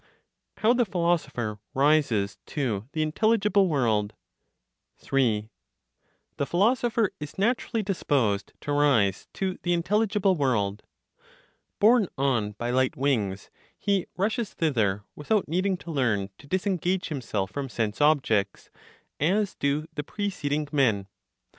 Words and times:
HOW 0.57 0.73
THE 0.73 0.83
PHILOSOPHER 0.83 1.59
RISES 1.75 2.39
TO 2.47 2.87
THE 2.91 3.03
INTELLIGIBLE 3.03 3.67
WORLD. 3.67 4.15
3. 4.97 5.51
The 6.37 6.45
philosopher 6.47 7.11
is 7.19 7.37
naturally 7.37 7.83
disposed 7.83 8.51
to 8.61 8.71
rise 8.71 9.27
to 9.35 9.59
the 9.61 9.73
intelligible 9.73 10.33
world. 10.35 10.81
Borne 11.77 12.07
on 12.17 12.53
by 12.53 12.71
light 12.71 12.97
wings, 12.97 13.51
he 13.77 14.07
rushes 14.17 14.53
thither 14.55 15.03
without 15.15 15.47
needing 15.47 15.77
to 15.77 15.91
learn 15.91 16.31
to 16.39 16.47
disengage 16.47 17.09
himself 17.09 17.51
from 17.51 17.69
sense 17.69 18.01
objects, 18.01 18.71
as 19.19 19.53
do 19.53 19.85
the 19.93 20.01
preceding 20.03 20.67
men. 20.71 21.05